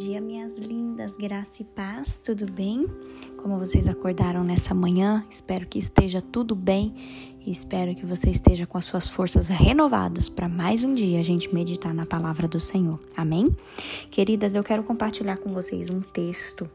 dia, 0.00 0.18
minhas 0.18 0.58
lindas, 0.58 1.14
graça 1.14 1.60
e 1.60 1.64
paz, 1.64 2.16
tudo 2.16 2.50
bem? 2.50 2.86
Como 3.36 3.58
vocês 3.58 3.86
acordaram 3.86 4.42
nessa 4.42 4.72
manhã, 4.72 5.22
espero 5.28 5.66
que 5.66 5.78
esteja 5.78 6.22
tudo 6.22 6.54
bem 6.54 6.94
e 7.44 7.52
espero 7.52 7.94
que 7.94 8.06
você 8.06 8.30
esteja 8.30 8.66
com 8.66 8.78
as 8.78 8.86
suas 8.86 9.10
forças 9.10 9.48
renovadas 9.48 10.30
para 10.30 10.48
mais 10.48 10.84
um 10.84 10.94
dia 10.94 11.20
a 11.20 11.22
gente 11.22 11.54
meditar 11.54 11.92
na 11.92 12.06
palavra 12.06 12.48
do 12.48 12.58
Senhor, 12.58 12.98
amém? 13.14 13.54
Queridas, 14.10 14.54
eu 14.54 14.64
quero 14.64 14.82
compartilhar 14.84 15.36
com 15.36 15.52
vocês 15.52 15.90
um 15.90 16.00
texto 16.00 16.66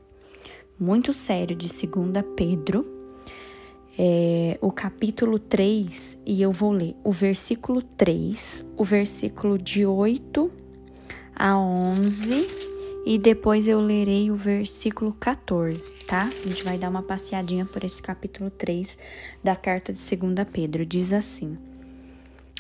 muito 0.80 1.12
sério 1.12 1.56
de 1.56 1.68
2 1.68 2.24
Pedro, 2.36 2.86
é, 3.98 4.60
o 4.62 4.72
capítulo 4.72 5.40
3, 5.40 6.22
e 6.28 6.44
eu 6.44 6.52
vou 6.52 6.72
ler 6.72 6.96
o 7.04 7.12
versículo 7.12 7.82
3, 7.82 8.76
o 8.78 8.84
versículo 8.84 9.58
de 9.58 9.84
8 9.84 10.52
a 11.36 11.58
11 11.58 12.75
e 13.06 13.20
depois 13.20 13.68
eu 13.68 13.80
lerei 13.80 14.32
o 14.32 14.36
versículo 14.36 15.14
14, 15.14 16.06
tá? 16.06 16.28
A 16.44 16.48
gente 16.48 16.64
vai 16.64 16.76
dar 16.76 16.90
uma 16.90 17.04
passeadinha 17.04 17.64
por 17.64 17.84
esse 17.84 18.02
capítulo 18.02 18.50
3 18.50 18.98
da 19.44 19.56
carta 19.56 19.94
de 19.94 20.00
2 20.00 20.48
Pedro. 20.52 20.84
Diz 20.84 21.14
assim: 21.14 21.56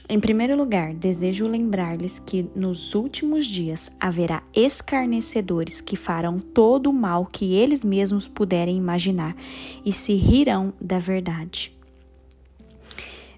Em 0.07 0.19
primeiro 0.19 0.55
lugar, 0.55 0.93
desejo 0.93 1.47
lembrar-lhes 1.47 2.19
que 2.19 2.47
nos 2.55 2.93
últimos 2.93 3.47
dias 3.47 3.91
haverá 3.99 4.43
escarnecedores 4.53 5.81
que 5.81 5.95
farão 5.95 6.37
todo 6.37 6.91
o 6.91 6.93
mal 6.93 7.25
que 7.25 7.55
eles 7.55 7.83
mesmos 7.83 8.27
puderem 8.27 8.77
imaginar 8.77 9.35
e 9.83 9.91
se 9.91 10.13
rirão 10.13 10.71
da 10.79 10.99
verdade. 10.99 11.75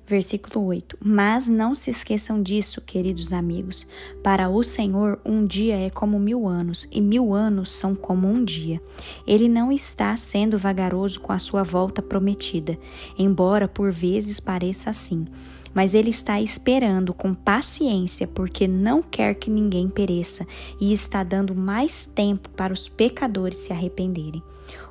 Versículo 0.08 0.66
8: 0.68 0.98
Mas 1.04 1.50
não 1.50 1.76
se 1.76 1.92
esqueçam 1.92 2.42
disso, 2.42 2.80
queridos 2.80 3.34
amigos. 3.34 3.86
Para 4.24 4.48
o 4.48 4.64
Senhor, 4.64 5.20
um 5.26 5.46
dia 5.46 5.76
é 5.78 5.90
como 5.90 6.18
mil 6.18 6.48
anos, 6.48 6.88
e 6.90 7.02
mil 7.02 7.34
anos 7.34 7.74
são 7.74 7.94
como 7.94 8.26
um 8.26 8.42
dia. 8.42 8.82
Ele 9.28 9.50
não 9.50 9.70
está 9.70 10.16
sendo 10.16 10.58
vagaroso 10.58 11.20
com 11.20 11.34
a 11.34 11.40
sua 11.40 11.62
volta 11.62 12.02
prometida, 12.02 12.80
embora 13.20 13.68
por 13.68 13.92
vezes 13.92 14.40
pareça 14.40 14.90
assim. 14.90 15.26
Mas 15.74 15.94
ele 15.94 16.10
está 16.10 16.40
esperando 16.40 17.14
com 17.14 17.34
paciência, 17.34 18.26
porque 18.28 18.66
não 18.66 19.02
quer 19.04 19.36
que 19.36 19.50
ninguém 19.50 19.90
pereça, 19.90 20.48
e 20.80 20.94
está 20.94 21.22
dando 21.22 21.54
mais 21.54 22.06
tempo 22.06 22.50
para 22.52 22.74
os 22.74 22.88
pecadores 22.88 23.58
se 23.58 23.74
arrependerem. 23.74 24.42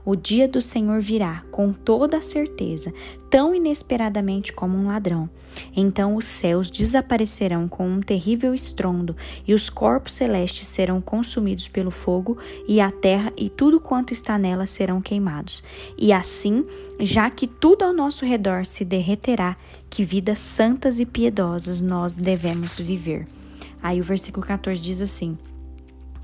O 0.04 0.14
dia 0.14 0.46
do 0.46 0.60
Senhor 0.60 1.00
virá 1.00 1.42
com 1.50 1.72
toda 1.72 2.18
a 2.18 2.22
certeza, 2.22 2.92
tão 3.28 3.54
inesperadamente 3.54 4.52
como 4.52 4.76
um 4.76 4.86
ladrão. 4.86 5.28
Então 5.74 6.16
os 6.16 6.26
céus 6.26 6.70
desaparecerão 6.70 7.66
com 7.66 7.88
um 7.88 8.00
terrível 8.00 8.54
estrondo, 8.54 9.16
e 9.46 9.54
os 9.54 9.68
corpos 9.68 10.14
celestes 10.14 10.66
serão 10.68 11.00
consumidos 11.00 11.68
pelo 11.68 11.90
fogo, 11.90 12.38
e 12.68 12.80
a 12.80 12.90
terra 12.90 13.32
e 13.36 13.48
tudo 13.48 13.80
quanto 13.80 14.12
está 14.12 14.38
nela 14.38 14.66
serão 14.66 15.00
queimados. 15.00 15.64
E 15.98 16.12
assim, 16.12 16.64
já 17.00 17.28
que 17.30 17.46
tudo 17.46 17.84
ao 17.84 17.92
nosso 17.92 18.24
redor 18.24 18.64
se 18.66 18.84
derreterá, 18.84 19.56
que 19.90 20.04
vidas 20.04 20.38
santas 20.38 21.00
e 21.00 21.06
piedosas 21.06 21.80
nós 21.80 22.16
devemos 22.16 22.78
viver. 22.78 23.26
Aí 23.82 24.00
o 24.00 24.04
versículo 24.04 24.44
14 24.46 24.82
diz 24.82 25.00
assim: 25.00 25.38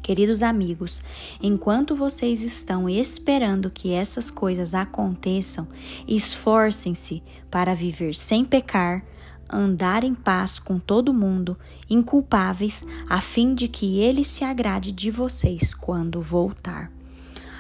Queridos 0.03 0.43
amigos, 0.43 1.01
enquanto 1.41 1.95
vocês 1.95 2.43
estão 2.43 2.89
esperando 2.89 3.71
que 3.71 3.93
essas 3.93 4.31
coisas 4.31 4.75
aconteçam, 4.75 5.69
esforcem-se 6.09 7.23
para 7.49 7.73
viver 7.73 8.13
sem 8.13 8.45
pecar, 8.45 9.05
andar 9.49 10.03
em 10.03 10.13
paz 10.13 10.59
com 10.59 10.77
todo 10.77 11.15
mundo, 11.15 11.57
inculpáveis, 11.89 12.85
a 13.09 13.21
fim 13.21 13.55
de 13.55 13.69
que 13.69 14.01
ele 14.01 14.25
se 14.25 14.43
agrade 14.43 14.91
de 14.91 15.09
vocês 15.09 15.73
quando 15.73 16.21
voltar. 16.21 16.91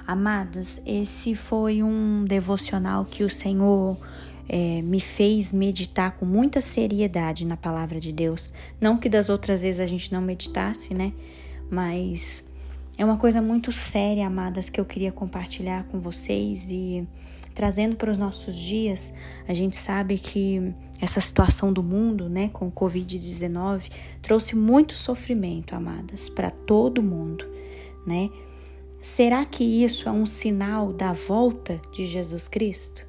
Amadas, 0.04 0.82
esse 0.84 1.36
foi 1.36 1.80
um 1.80 2.24
devocional 2.24 3.04
que 3.04 3.22
o 3.22 3.30
Senhor 3.30 3.96
é, 4.48 4.82
me 4.82 4.98
fez 4.98 5.52
meditar 5.52 6.16
com 6.18 6.26
muita 6.26 6.60
seriedade 6.60 7.46
na 7.46 7.56
palavra 7.56 8.00
de 8.00 8.10
Deus. 8.10 8.52
Não 8.80 8.96
que 8.96 9.08
das 9.08 9.28
outras 9.28 9.62
vezes 9.62 9.78
a 9.78 9.86
gente 9.86 10.12
não 10.12 10.20
meditasse, 10.20 10.92
né? 10.92 11.12
Mas 11.72 12.44
é 12.98 13.04
uma 13.04 13.16
coisa 13.16 13.40
muito 13.40 13.72
séria, 13.72 14.26
amadas, 14.26 14.68
que 14.68 14.78
eu 14.78 14.84
queria 14.84 15.10
compartilhar 15.10 15.84
com 15.84 15.98
vocês 15.98 16.68
e 16.70 17.08
trazendo 17.54 17.96
para 17.96 18.10
os 18.10 18.18
nossos 18.18 18.58
dias. 18.58 19.14
A 19.48 19.54
gente 19.54 19.74
sabe 19.74 20.18
que 20.18 20.74
essa 21.00 21.18
situação 21.18 21.72
do 21.72 21.82
mundo, 21.82 22.28
né, 22.28 22.50
com 22.50 22.68
o 22.68 22.70
Covid-19, 22.70 23.90
trouxe 24.20 24.54
muito 24.54 24.92
sofrimento, 24.92 25.74
amadas, 25.74 26.28
para 26.28 26.50
todo 26.50 27.02
mundo, 27.02 27.46
né? 28.06 28.28
Será 29.00 29.44
que 29.44 29.64
isso 29.64 30.08
é 30.08 30.12
um 30.12 30.26
sinal 30.26 30.92
da 30.92 31.14
volta 31.14 31.80
de 31.90 32.06
Jesus 32.06 32.46
Cristo? 32.48 33.04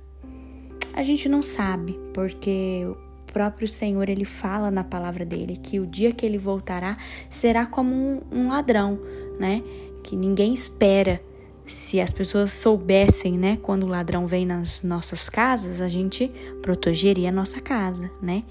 A 0.93 1.03
gente 1.03 1.27
não 1.27 1.43
sabe, 1.43 1.99
porque 2.13 2.87
próprio 3.33 3.67
Senhor 3.67 4.07
ele 4.07 4.23
fala 4.23 4.69
na 4.69 4.83
palavra 4.83 5.25
dele 5.25 5.57
que 5.57 5.79
o 5.79 5.87
dia 5.87 6.13
que 6.13 6.23
ele 6.25 6.37
voltará 6.37 6.95
será 7.27 7.65
como 7.65 7.93
um, 7.93 8.21
um 8.31 8.47
ladrão, 8.49 8.99
né? 9.39 9.63
Que 10.03 10.15
ninguém 10.15 10.53
espera. 10.53 11.19
Se 11.65 11.99
as 11.99 12.11
pessoas 12.11 12.51
soubessem, 12.51 13.37
né, 13.37 13.57
quando 13.61 13.83
o 13.83 13.87
ladrão 13.87 14.27
vem 14.27 14.45
nas 14.45 14.83
nossas 14.83 15.29
casas, 15.29 15.79
a 15.79 15.87
gente 15.87 16.29
protegeria 16.61 17.29
a 17.29 17.31
nossa 17.31 17.61
casa, 17.61 18.11
né? 18.21 18.43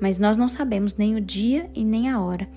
Mas 0.00 0.18
nós 0.18 0.36
não 0.36 0.48
sabemos 0.48 0.96
nem 0.96 1.14
o 1.14 1.20
dia 1.20 1.70
e 1.74 1.84
nem 1.84 2.10
a 2.10 2.20
hora. 2.20 2.48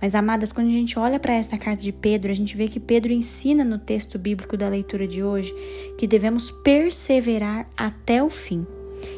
Mas, 0.00 0.16
amadas, 0.16 0.50
quando 0.50 0.66
a 0.66 0.72
gente 0.72 0.98
olha 0.98 1.20
para 1.20 1.32
esta 1.32 1.56
carta 1.56 1.80
de 1.80 1.92
Pedro, 1.92 2.32
a 2.32 2.34
gente 2.34 2.56
vê 2.56 2.66
que 2.66 2.80
Pedro 2.80 3.12
ensina 3.12 3.62
no 3.62 3.78
texto 3.78 4.18
bíblico 4.18 4.56
da 4.56 4.68
leitura 4.68 5.06
de 5.06 5.22
hoje 5.22 5.54
que 5.96 6.08
devemos 6.08 6.50
perseverar 6.50 7.70
até 7.76 8.20
o 8.20 8.28
fim. 8.28 8.66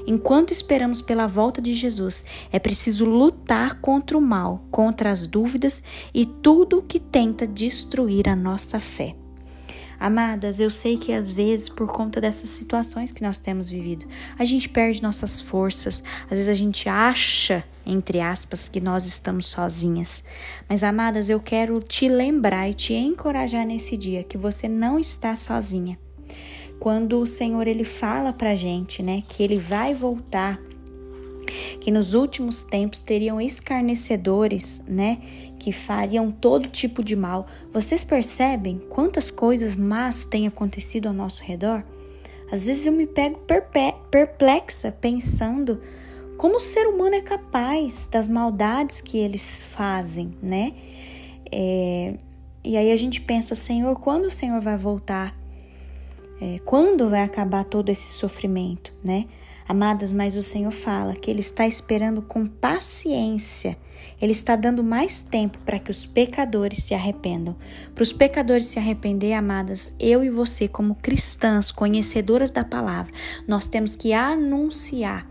Enquanto 0.06 0.52
esperamos 0.52 1.00
pela 1.00 1.26
volta 1.26 1.60
de 1.60 1.74
Jesus, 1.74 2.24
é 2.52 2.58
preciso 2.58 3.04
lutar 3.04 3.80
contra 3.80 4.16
o 4.16 4.20
mal, 4.20 4.64
contra 4.70 5.10
as 5.10 5.26
dúvidas 5.26 5.82
e 6.12 6.26
tudo 6.26 6.78
o 6.78 6.82
que 6.82 7.00
tenta 7.00 7.46
destruir 7.46 8.28
a 8.28 8.36
nossa 8.36 8.78
fé. 8.80 9.14
Amadas, 9.98 10.60
eu 10.60 10.70
sei 10.70 10.98
que 10.98 11.12
às 11.12 11.32
vezes, 11.32 11.68
por 11.68 11.90
conta 11.90 12.20
dessas 12.20 12.50
situações 12.50 13.12
que 13.12 13.22
nós 13.22 13.38
temos 13.38 13.70
vivido, 13.70 14.06
a 14.38 14.44
gente 14.44 14.68
perde 14.68 15.02
nossas 15.02 15.40
forças, 15.40 16.02
às 16.24 16.30
vezes 16.30 16.48
a 16.48 16.54
gente 16.54 16.88
acha, 16.88 17.64
entre 17.86 18.20
aspas, 18.20 18.68
que 18.68 18.80
nós 18.80 19.06
estamos 19.06 19.46
sozinhas. 19.46 20.22
Mas, 20.68 20.84
amadas, 20.84 21.30
eu 21.30 21.40
quero 21.40 21.80
te 21.80 22.08
lembrar 22.08 22.68
e 22.68 22.74
te 22.74 22.92
encorajar 22.92 23.64
nesse 23.64 23.96
dia 23.96 24.24
que 24.24 24.36
você 24.36 24.68
não 24.68 24.98
está 24.98 25.36
sozinha 25.36 25.98
quando 26.78 27.20
o 27.20 27.26
Senhor 27.26 27.66
ele 27.66 27.84
fala 27.84 28.32
pra 28.32 28.54
gente, 28.54 29.02
né, 29.02 29.22
que 29.28 29.42
ele 29.42 29.58
vai 29.58 29.94
voltar, 29.94 30.60
que 31.80 31.90
nos 31.90 32.14
últimos 32.14 32.64
tempos 32.64 33.00
teriam 33.00 33.40
escarnecedores, 33.40 34.82
né, 34.86 35.18
que 35.58 35.72
fariam 35.72 36.30
todo 36.30 36.68
tipo 36.68 37.02
de 37.02 37.16
mal. 37.16 37.46
Vocês 37.72 38.04
percebem 38.04 38.78
quantas 38.88 39.30
coisas 39.30 39.76
más 39.76 40.24
têm 40.24 40.46
acontecido 40.46 41.06
ao 41.06 41.14
nosso 41.14 41.42
redor? 41.42 41.84
Às 42.50 42.66
vezes 42.66 42.86
eu 42.86 42.92
me 42.92 43.06
pego 43.06 43.40
perplexa 44.10 44.92
pensando 44.92 45.80
como 46.36 46.56
o 46.56 46.60
ser 46.60 46.86
humano 46.86 47.14
é 47.14 47.20
capaz 47.20 48.06
das 48.06 48.28
maldades 48.28 49.00
que 49.00 49.18
eles 49.18 49.62
fazem, 49.62 50.36
né? 50.42 50.72
É, 51.50 52.14
e 52.62 52.76
aí 52.76 52.90
a 52.90 52.96
gente 52.96 53.20
pensa, 53.20 53.54
Senhor, 53.54 53.98
quando 54.00 54.24
o 54.24 54.30
Senhor 54.30 54.60
vai 54.60 54.76
voltar? 54.76 55.34
É, 56.40 56.58
quando 56.64 57.08
vai 57.08 57.22
acabar 57.22 57.64
todo 57.64 57.90
esse 57.90 58.12
sofrimento, 58.12 58.92
né? 59.02 59.26
Amadas, 59.66 60.12
mas 60.12 60.36
o 60.36 60.42
Senhor 60.42 60.70
fala 60.70 61.14
que 61.14 61.30
Ele 61.30 61.40
está 61.40 61.66
esperando 61.66 62.20
com 62.20 62.46
paciência. 62.46 63.78
Ele 64.20 64.32
está 64.32 64.56
dando 64.56 64.84
mais 64.84 65.22
tempo 65.22 65.58
para 65.64 65.78
que 65.78 65.90
os 65.90 66.04
pecadores 66.04 66.82
se 66.82 66.94
arrependam. 66.94 67.56
Para 67.94 68.02
os 68.02 68.12
pecadores 68.12 68.66
se 68.66 68.78
arrepender, 68.78 69.32
amadas, 69.32 69.94
eu 69.98 70.22
e 70.22 70.28
você, 70.28 70.68
como 70.68 70.94
cristãs, 70.96 71.72
conhecedoras 71.72 72.50
da 72.50 72.62
palavra, 72.62 73.12
nós 73.48 73.66
temos 73.66 73.96
que 73.96 74.12
anunciar 74.12 75.26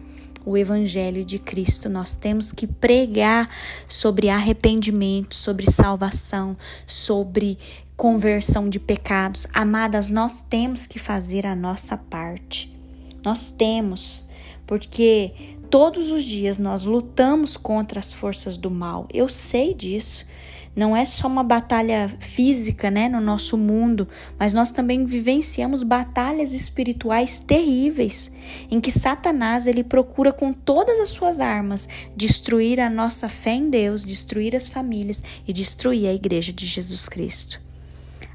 o 0.46 0.58
Evangelho 0.58 1.24
de 1.24 1.40
Cristo. 1.40 1.90
Nós 1.90 2.16
temos 2.16 2.52
que 2.52 2.68
pregar 2.68 3.50
sobre 3.88 4.30
arrependimento, 4.30 5.36
sobre 5.36 5.70
salvação, 5.70 6.58
sobre 6.86 7.58
conversão 7.96 8.70
de 8.70 8.80
pecados. 8.80 9.48
Amadas, 9.54 10.10
nós 10.10 10.42
temos 10.42 10.88
que 10.88 11.00
fazer 11.00 11.46
a 11.46 11.56
nossa 11.56 11.96
parte. 11.96 12.76
Nós 13.24 13.52
temos, 13.52 14.28
porque 14.68 15.32
todos 15.70 16.12
os 16.12 16.24
dias 16.24 16.58
nós 16.58 16.84
lutamos 16.84 17.56
contra 17.56 18.00
as 18.00 18.12
forças 18.12 18.58
do 18.58 18.70
mal. 18.70 19.08
Eu 19.14 19.30
sei 19.30 19.74
disso. 19.74 20.26
Não 20.76 20.98
é 20.98 21.06
só 21.06 21.28
uma 21.28 21.44
batalha 21.44 22.10
física, 22.20 22.90
né, 22.90 23.08
no 23.08 23.22
nosso 23.22 23.56
mundo, 23.56 24.08
mas 24.40 24.54
nós 24.54 24.72
também 24.72 25.06
vivenciamos 25.06 25.84
batalhas 25.84 26.52
espirituais 26.52 27.40
terríveis, 27.40 28.32
em 28.72 28.82
que 28.82 28.90
Satanás 28.90 29.68
ele 29.68 29.84
procura 29.84 30.34
com 30.34 30.52
todas 30.52 31.00
as 31.00 31.10
suas 31.10 31.40
armas 31.40 31.88
destruir 32.16 32.80
a 32.80 32.90
nossa 32.90 33.30
fé 33.30 33.52
em 33.52 33.70
Deus, 33.70 34.04
destruir 34.04 34.56
as 34.56 34.68
famílias 34.68 35.24
e 35.48 35.54
destruir 35.54 36.08
a 36.08 36.14
igreja 36.14 36.52
de 36.52 36.66
Jesus 36.66 37.08
Cristo. 37.08 37.62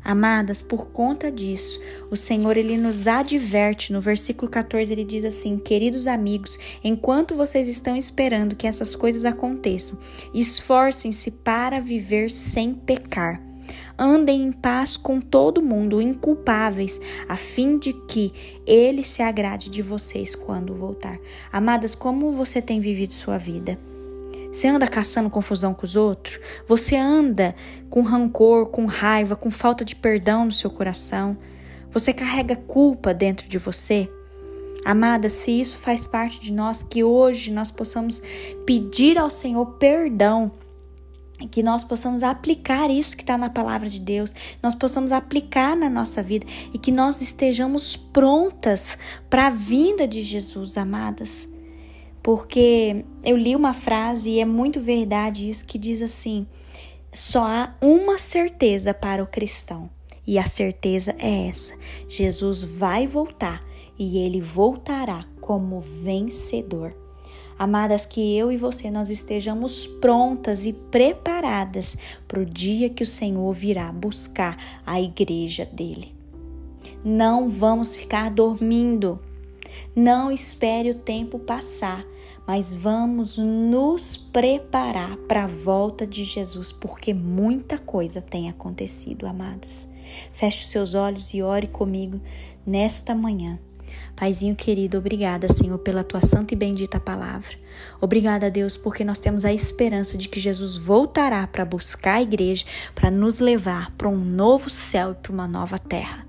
Amadas, 0.05 0.62
por 0.62 0.89
conta 0.89 1.31
disso, 1.31 1.81
o 2.11 2.17
Senhor 2.17 2.56
ele 2.56 2.77
nos 2.79 3.06
adverte. 3.06 3.93
No 3.93 4.00
versículo 4.00 4.50
14 4.50 4.93
ele 4.93 5.05
diz 5.05 5.25
assim: 5.25 5.59
"Queridos 5.59 6.06
amigos, 6.06 6.59
enquanto 6.83 7.35
vocês 7.35 7.69
estão 7.69 7.97
esperando 7.97 8.56
que 8.56 8.67
essas 8.67 8.95
coisas 8.95 9.25
aconteçam, 9.25 9.99
esforcem-se 10.33 11.31
para 11.31 11.81
viver 11.81 12.31
sem 12.31 12.75
pecar." 12.75 13.49
andem 13.99 14.45
em 14.45 14.53
paz 14.53 14.97
com 14.97 15.21
todo 15.21 15.61
mundo, 15.61 16.00
inculpáveis, 16.00 17.00
a 17.29 17.37
fim 17.37 17.77
de 17.79 17.93
que 17.93 18.33
ele 18.65 19.03
se 19.03 19.23
agrade 19.23 19.69
de 19.69 19.83
vocês 19.83 20.37
quando 20.37 20.75
voltar. 20.75 21.19
Amadas, 21.53 21.95
como 21.95 22.33
você 22.33 22.62
tem 22.62 22.79
vivido 22.79 23.12
sua 23.12 23.37
vida? 23.37 23.77
Você 24.58 24.66
anda 24.66 24.88
caçando 24.88 25.31
confusão 25.31 25.72
com 25.72 25.87
os 25.87 25.94
outros? 25.94 26.40
Você 26.66 26.96
anda 26.96 27.55
com 27.88 28.02
rancor, 28.02 28.66
com 28.66 28.87
raiva, 28.87 29.37
com 29.37 29.52
falta 29.52 29.84
de 29.84 29.94
perdão 29.94 30.46
no 30.46 30.50
seu 30.50 30.69
coração? 30.69 31.38
Você 31.93 32.12
carrega 32.12 32.56
culpa 32.56 33.14
dentro 33.14 33.49
de 33.49 33.56
você? 33.56 34.10
Amada, 34.84 35.31
se 35.31 35.52
isso 35.52 35.78
faz 35.78 36.08
parte 36.08 36.40
de 36.40 36.52
nós, 36.52 36.82
que 36.82 37.05
hoje 37.05 37.52
nós 37.52 37.70
possamos 37.70 38.20
pedir 38.66 39.16
ao 39.16 39.31
Senhor 39.31 39.64
perdão 39.78 40.50
que 41.52 41.62
nós 41.62 41.84
possamos 41.84 42.25
aplicar 42.25 42.90
isso 42.90 43.16
que 43.16 43.22
está 43.22 43.38
na 43.38 43.49
palavra 43.49 43.88
de 43.88 44.00
Deus, 44.00 44.34
nós 44.61 44.75
possamos 44.75 45.12
aplicar 45.12 45.76
na 45.76 45.88
nossa 45.88 46.20
vida 46.20 46.44
e 46.75 46.78
que 46.78 46.90
nós 46.90 47.22
estejamos 47.22 47.96
prontas 47.96 48.99
para 49.31 49.46
a 49.46 49.50
vinda 49.50 50.04
de 50.04 50.20
Jesus, 50.20 50.76
amadas 50.76 51.49
porque 52.28 53.06
eu 53.25 53.38
li 53.38 53.56
uma 53.56 53.72
frase 53.72 54.32
e 54.32 54.38
é 54.38 54.44
muito 54.44 54.82
verdade 54.82 55.48
isso 55.48 55.66
que 55.66 55.78
diz 55.78 56.02
assim: 56.02 56.46
só 57.10 57.46
há 57.46 57.75
uma 57.80 58.19
certeza 58.19 58.92
para 58.92 59.22
o 59.22 59.26
cristão. 59.26 59.88
E 60.26 60.38
a 60.38 60.44
certeza 60.44 61.16
é 61.19 61.48
essa: 61.48 61.72
Jesus 62.06 62.62
vai 62.62 63.06
voltar 63.06 63.64
e 63.98 64.19
ele 64.19 64.42
voltará 64.42 65.25
como 65.40 65.80
vencedor. 65.80 66.94
Amadas, 67.58 68.04
que 68.04 68.36
eu 68.36 68.52
e 68.52 68.58
você 68.58 68.90
nós 68.90 69.08
estejamos 69.08 69.86
prontas 69.86 70.66
e 70.66 70.75
preparadas 70.75 71.96
para 72.28 72.40
o 72.40 72.44
dia 72.44 72.90
que 72.90 73.02
o 73.02 73.06
Senhor 73.06 73.50
virá 73.54 73.90
buscar 73.90 74.82
a 74.84 75.00
igreja 75.00 75.64
dele. 75.64 76.14
Não 77.02 77.48
vamos 77.48 77.96
ficar 77.96 78.30
dormindo. 78.30 79.19
Não 79.94 80.30
espere 80.30 80.90
o 80.90 80.94
tempo 80.94 81.38
passar, 81.38 82.04
mas 82.46 82.72
vamos 82.72 83.36
nos 83.36 84.16
preparar 84.16 85.16
para 85.28 85.44
a 85.44 85.48
volta 85.48 86.06
de 86.06 86.25
Jesus, 86.25 86.72
porque 86.72 87.12
muita 87.12 87.78
coisa 87.78 88.22
tem 88.22 88.48
acontecido, 88.48 89.26
amadas. 89.26 89.88
Feche 90.32 90.64
os 90.64 90.70
seus 90.70 90.94
olhos 90.94 91.34
e 91.34 91.42
ore 91.42 91.66
comigo 91.66 92.20
nesta 92.66 93.14
manhã. 93.14 93.58
Paizinho 94.16 94.56
querido, 94.56 94.98
obrigada, 94.98 95.46
Senhor, 95.48 95.78
pela 95.78 96.02
tua 96.02 96.20
santa 96.20 96.52
e 96.52 96.56
bendita 96.56 96.98
palavra. 96.98 97.56
Obrigada, 98.00 98.50
Deus, 98.50 98.76
porque 98.76 99.04
nós 99.04 99.19
temos 99.19 99.44
a 99.44 99.52
esperança 99.52 100.19
de 100.19 100.28
que 100.28 100.40
Jesus 100.40 100.76
voltará 100.76 101.46
para 101.46 101.64
buscar 101.64 102.14
a 102.14 102.22
igreja, 102.22 102.64
para 102.94 103.10
nos 103.10 103.38
levar 103.38 103.92
para 103.92 104.08
um 104.08 104.19
novo 104.19 104.69
céu 104.69 105.12
e 105.12 105.14
para 105.14 105.32
uma 105.32 105.46
nova 105.46 105.78
terra. 105.78 106.26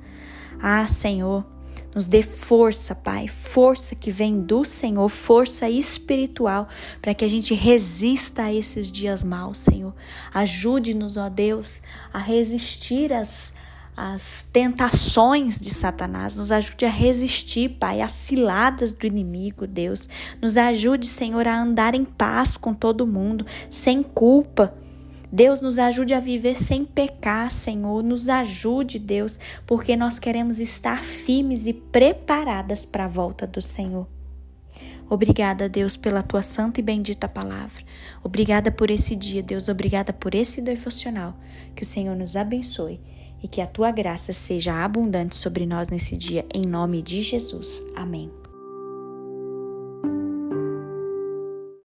Ah, 0.61 0.85
Senhor, 0.87 1.45
nos 1.93 2.07
dê 2.07 2.21
força, 2.21 2.93
Pai, 2.93 3.27
força 3.27 3.95
que 3.95 4.11
vem 4.11 4.41
do 4.41 4.63
Senhor, 4.63 5.09
força 5.09 5.69
espiritual, 5.69 6.67
para 7.01 7.13
que 7.13 7.25
a 7.25 7.27
gente 7.27 7.53
resista 7.53 8.43
a 8.43 8.53
esses 8.53 8.91
dias 8.91 9.23
maus, 9.23 9.59
Senhor. 9.59 9.93
Ajude-nos, 10.33 11.17
ó 11.17 11.29
Deus, 11.29 11.81
a 12.13 12.19
resistir 12.19 13.11
às, 13.11 13.53
às 13.97 14.47
tentações 14.53 15.59
de 15.59 15.73
Satanás. 15.73 16.35
Nos 16.37 16.51
ajude 16.51 16.85
a 16.85 16.89
resistir, 16.89 17.69
Pai, 17.79 18.01
às 18.01 18.11
ciladas 18.11 18.93
do 18.93 19.07
inimigo, 19.07 19.65
Deus. 19.65 20.07
Nos 20.39 20.57
ajude, 20.57 21.07
Senhor, 21.07 21.47
a 21.47 21.59
andar 21.59 21.95
em 21.95 22.05
paz 22.05 22.55
com 22.55 22.73
todo 22.73 23.07
mundo, 23.07 23.45
sem 23.67 24.03
culpa 24.03 24.73
Deus 25.31 25.61
nos 25.61 25.77
ajude 25.77 26.13
a 26.13 26.19
viver 26.19 26.55
sem 26.55 26.83
pecar, 26.83 27.51
Senhor. 27.51 28.03
Nos 28.03 28.29
ajude, 28.29 28.97
Deus, 28.97 29.39
porque 29.65 29.95
nós 29.95 30.17
queremos 30.19 30.59
estar 30.59 31.03
firmes 31.03 31.67
e 31.67 31.73
preparadas 31.73 32.85
para 32.85 33.05
a 33.05 33.07
volta 33.07 33.45
do 33.45 33.61
Senhor. 33.61 34.07
Obrigada, 35.09 35.67
Deus, 35.67 35.97
pela 35.97 36.21
tua 36.21 36.43
santa 36.43 36.79
e 36.79 36.83
bendita 36.83 37.27
palavra. 37.27 37.83
Obrigada 38.23 38.71
por 38.71 38.91
esse 38.91 39.15
dia, 39.15 39.41
Deus. 39.41 39.67
Obrigada 39.67 40.13
por 40.13 40.35
esse 40.35 40.61
devocional. 40.61 41.35
Que 41.75 41.81
o 41.81 41.85
Senhor 41.85 42.15
nos 42.15 42.35
abençoe 42.35 42.99
e 43.41 43.47
que 43.47 43.61
a 43.61 43.67
tua 43.67 43.91
graça 43.91 44.33
seja 44.33 44.83
abundante 44.83 45.35
sobre 45.35 45.65
nós 45.65 45.89
nesse 45.89 46.15
dia, 46.15 46.45
em 46.53 46.61
nome 46.61 47.01
de 47.01 47.21
Jesus. 47.21 47.83
Amém. 47.95 48.48